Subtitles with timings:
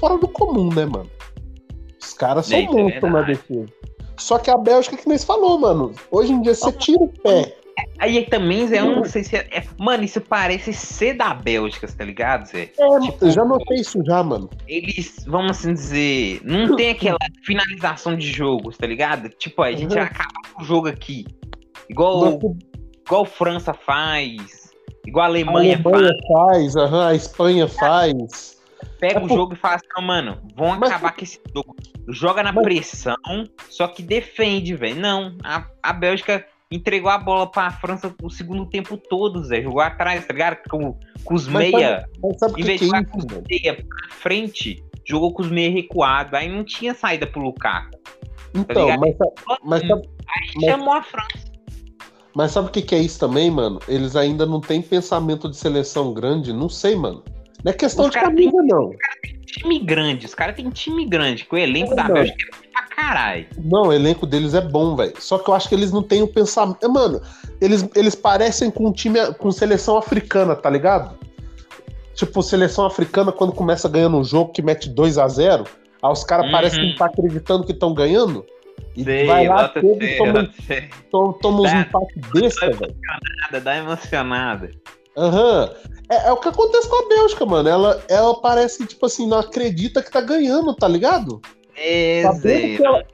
[0.00, 1.08] fora do comum, né, mano?
[2.00, 3.66] Os caras são é monstros na defesa.
[4.16, 5.92] Só que a Bélgica, que nem você falou, mano.
[6.10, 7.56] Hoje em dia você tira o pé.
[7.98, 11.86] Aí também, Zé, eu não sei se é, é- Mano, isso parece ser da Bélgica,
[11.86, 12.70] tá ligado, Zé?
[12.78, 14.50] É, Tipo, eu já notei isso já, mano.
[14.66, 19.28] Eles, vamos assim dizer, não tem aquela finalização de jogos, tá ligado?
[19.30, 20.02] Tipo, a gente Uhum.
[20.02, 21.26] acaba com o jogo aqui.
[21.88, 22.56] Igual, Nossa,
[23.06, 24.70] igual França faz,
[25.06, 26.72] igual a a Alemanha, Alemanha faz.
[26.74, 28.59] faz, aham, a Espanha faz.
[28.98, 31.40] Pega É o por- jogo e fala assim, "Não, mano, vão Mas- acabar com esse
[31.54, 31.76] jogo.
[32.08, 33.16] Joga na Mas- pressão,
[33.68, 34.96] só que defende, velho.
[34.96, 39.62] Não, a, a Bélgica entregou a bola pra França o segundo tempo todo, Zé.
[39.62, 40.58] Jogou atrás, tá ligado?
[40.68, 44.82] Com, com os Mas meia, Mas em vez de jogar com os meia pra frente,
[45.04, 46.32] jogou com os meia recuados.
[46.34, 47.98] Aí não tinha saída pro Lukaku.
[48.54, 49.00] Então, ligado?
[49.00, 49.16] mas,
[49.62, 51.50] mas, sabe, Aí Mas- chamou a França.
[52.34, 53.78] mas sabe o que, que é isso também, mano?
[53.88, 57.22] Eles ainda não têm pensamento de seleção grande, não sei, mano.
[57.64, 58.90] Não é questão Os de caras camisa, não.
[59.46, 62.14] Time grande, os caras têm time grande, que o elenco É, da mano.
[62.14, 63.46] Bélgica é pra caralho.
[63.58, 65.12] Não, o elenco deles é bom, velho.
[65.18, 66.88] Só que eu acho que eles não têm o pensamento.
[66.88, 67.20] Mano,
[67.60, 71.18] eles, eles parecem com um time com seleção africana, tá ligado?
[72.14, 75.64] Tipo, seleção africana, quando começa ganhando um jogo que mete 2 a 0
[76.02, 76.52] aí os caras Uhum.
[76.52, 78.44] parecem que não tá acreditando que estão ganhando.
[78.96, 80.50] E Sei, vai lá, cedo e toma,
[81.10, 82.96] toma, toma uns Dá- empates besta, velho.
[83.42, 84.70] Nada, dá emocionada.
[85.20, 85.70] Aham.
[86.10, 87.68] É, é o que acontece com a Bélgica, mano.
[87.68, 91.40] Ela, ela parece, tipo assim, não acredita que tá ganhando, tá ligado?
[91.76, 93.04] É, Sabendo Zé, ela-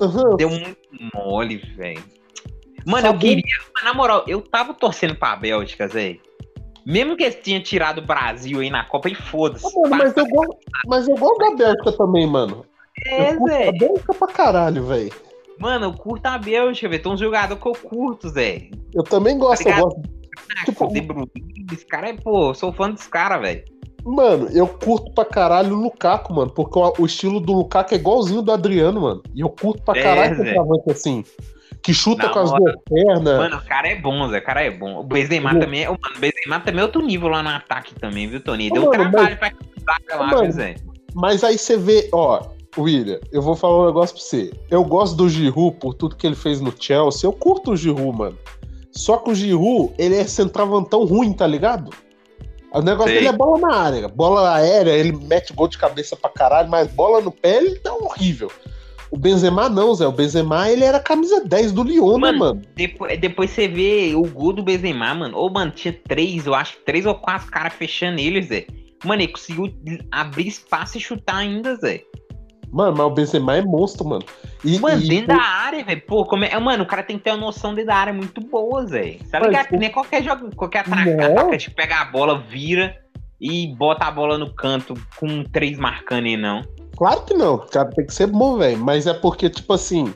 [0.00, 0.36] Aham.
[0.36, 0.76] Deu muito
[1.14, 2.02] mole, velho.
[2.86, 3.42] Mano, eu queria.
[3.82, 6.18] Na moral, eu tava torcendo pra Bélgica, Zé.
[6.86, 9.66] Mesmo que eles tinham tirado o Brasil aí na Copa, e foda-se.
[9.66, 12.64] Ah, mas eu, gosto, mas eu gosto da Bélgica também, mano.
[13.04, 13.68] É, eu curto Zé.
[13.68, 15.12] a Bélgica pra caralho, velho.
[15.58, 17.02] Mano, eu curto a Bélgica, velho.
[17.02, 18.70] Tem um jogador que eu curto, Zé.
[18.94, 20.00] Eu também gosto, Tá eu gosto.
[20.64, 21.30] Tipo, De Bruyne,
[21.72, 23.64] esse cara é, pô, eu sou fã desse cara, velho.
[24.04, 26.50] Mano, eu curto pra caralho o Lukaku, mano.
[26.50, 29.22] Porque o, o estilo do Lukaku é igualzinho do Adriano, mano.
[29.34, 30.44] E eu curto pra É, caralho Zé.
[30.44, 31.24] centroavante assim.
[31.82, 33.38] Que chuta Na com as duas pernas.
[33.38, 34.38] Mano, o cara é bom, Zé.
[34.38, 35.00] O cara é bom.
[35.00, 35.88] O Benzema também é.
[35.88, 38.70] Mano, o Benzema também é outro nível lá no ataque também, viu, Tony?
[38.70, 40.76] Deu um mano, trabalho pra zaga lá, Mano, Zé?
[41.12, 42.42] Mas aí você vê, ó,
[42.78, 44.52] William, eu vou falar um negócio pra você.
[44.70, 47.26] Eu gosto do Giroud por tudo que ele fez no Chelsea.
[47.26, 48.38] Eu curto o Giroud, mano.
[48.96, 51.90] Só que o Giroud, ele é centravantão ruim, tá ligado?
[52.72, 54.08] O negócio dele é bola na área.
[54.08, 57.94] Bola aérea, ele mete gol de cabeça pra caralho, mas bola no pé, ele tá
[57.94, 58.50] horrível.
[59.10, 60.06] O Benzema não, Zé.
[60.06, 62.62] O Benzema, ele era camisa 10 do Lyon, né, Mano, mano?
[62.74, 65.38] Depois, depois você vê o gol do Benzema, mano.
[65.38, 68.66] Ô, mano, tinha três, eu acho, três ou quatro caras fechando ele, Zé.
[69.04, 69.72] Mano, ele conseguiu
[70.10, 72.02] abrir espaço e chutar ainda, Zé.
[72.76, 74.22] Mano, mas o Benzema é monstro, mano.
[74.62, 76.02] E, Mano, e- dentro da área, velho.
[76.06, 76.58] Pô, como é...
[76.60, 79.16] Mano, o cara tem que ter uma noção dentro da área muito boa, Zé.
[79.30, 79.64] Tá Mas ligado?
[79.64, 82.94] o- Que nem qualquer jogo, qualquer ataca- atacante pega a bola, vira
[83.40, 86.62] e bota a bola no canto com três marcando e não.
[86.98, 88.76] Claro que não, o cara tem que ser bom, velho.
[88.78, 90.12] Mas é porque, tipo assim,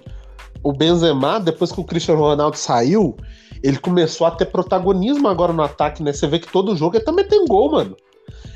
[0.62, 3.16] o Benzema, depois que o Cristiano Ronaldo saiu,
[3.62, 6.12] ele começou a ter protagonismo agora no ataque, né?
[6.12, 7.96] Você vê que todo jogo ele também tem gol, mano.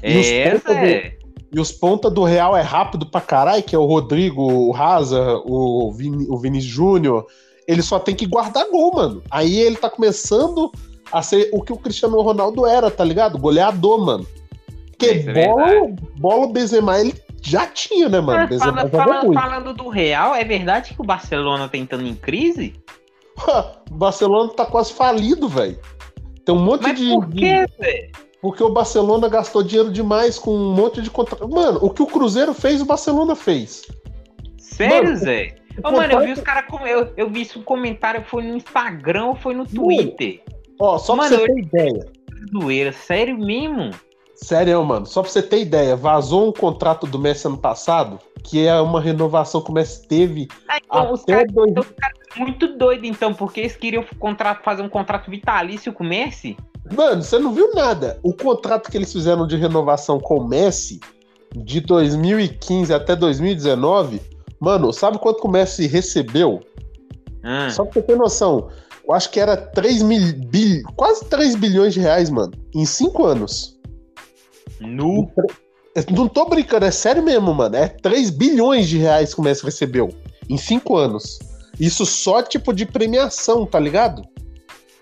[0.02, 1.16] E os É, pontas Zé.
[1.52, 5.40] E os pontas do Real é rápido pra caralho, que é o Rodrigo, o Raza,
[5.44, 7.26] o Vini, o Vini Júnior.
[7.66, 9.22] Ele só tem que guardar gol, mano.
[9.30, 10.70] Aí ele tá começando
[11.12, 13.38] a ser o que o Cristiano Ronaldo era, tá ligado?
[13.38, 14.26] Goleador, mano.
[14.90, 18.48] Porque Isso é bola, bola o Benzema ele já tinha, né, mano?
[18.48, 19.40] Benzema fala- joga fala- muito.
[19.40, 22.74] falando do Real, é verdade que o Barcelona tá entrando em crise?
[23.90, 25.78] o Barcelona tá quase falido, velho.
[26.44, 27.10] Tem um monte Mas de.
[27.10, 28.10] por quê, Zé?
[28.44, 31.48] Porque o Barcelona gastou dinheiro demais com um monte de contrato.
[31.48, 33.86] Mano, o que o Cruzeiro fez, o Barcelona fez.
[34.58, 35.54] Sério, Mano, Zé?
[35.82, 36.66] Mano, eu vi os caras.
[36.70, 40.42] com- Eu, eu vi isso um comentário, foi no Instagram ou foi no Twitter?
[40.78, 42.06] Ó, só Mano, pra você eu- ter ideia.
[42.52, 43.92] Zoeira, sério mesmo?
[44.34, 48.66] Sério, mano, só pra você ter ideia, vazou um contrato do Messi ano passado, que
[48.66, 51.70] é uma renovação que o Messi teve Ah, então, os caras dois...
[51.70, 55.94] então, os caras são muito doidos, então, porque eles queriam contrato, fazer um contrato vitalício
[55.94, 56.58] com o Messi?
[56.92, 58.18] Mano, você não viu nada.
[58.22, 61.00] O contrato que eles fizeram de renovação com o Messi,
[61.54, 64.20] de 2015 até 2019,
[64.60, 66.60] mano, sabe quanto que o Messi recebeu?
[67.42, 68.68] Ah, Só pra você ter noção,
[69.06, 73.24] eu acho que era 3 mil, bil, quase 3 bilhões de reais, mano, em 5
[73.24, 73.78] anos.
[75.94, 77.76] Eu Não tô brincando, é sério mesmo, mano.
[77.76, 80.10] É 3 bilhões de reais que o Messi recebeu
[80.48, 81.38] em 5 anos.
[81.78, 84.22] Isso só tipo de premiação, tá ligado?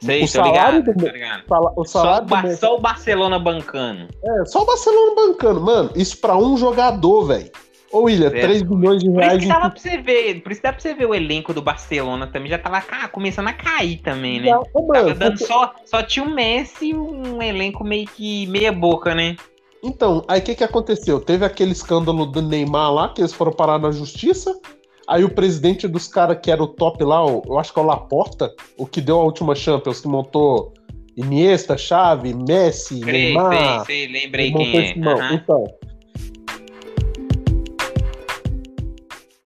[0.05, 4.09] Sei, o salário ligado, do- O Só salário o, do só o Barcelona bancando.
[4.25, 5.91] é, só o Barcelona bancando, mano.
[5.95, 7.51] Isso pra um jogador, velho.
[7.93, 8.43] Ô, William, Certo.
[8.43, 10.73] 3 bilhões de Por isso reais que dava pra você ver, por isso que dá
[10.73, 14.41] pra você ver o elenco do Barcelona também, já tava ca- começando a cair também,
[14.41, 14.51] né?
[14.51, 18.07] Não, ô, Tava mano, dando porque- só, só tinha o Messi e um elenco meio
[18.07, 19.37] que meia boca, né?
[19.85, 21.21] Então, aí o que, que aconteceu?
[21.21, 24.59] Teve aquele escândalo do Neymar lá, que eles foram parar na justiça.
[25.13, 27.85] Aí o presidente dos caras que era o top lá, eu acho que é o
[27.85, 30.73] Laporta, o que deu a última Champions, que montou
[31.15, 33.85] Iniesta, Xavi, Messi, Sei, Neymar.
[33.85, 34.95] sei, sei, lembrei quem é.
[35.07, 35.35] Aham.
[35.35, 35.65] Então,